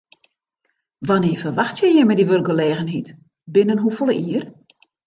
Wannear 1.07 1.37
ferwachtsje 1.41 1.87
jim 1.95 2.11
dy 2.17 2.23
wurkgelegenheid, 2.29 3.07
binnen 3.53 3.81
hoefolle 3.83 4.15
jier? 4.25 4.45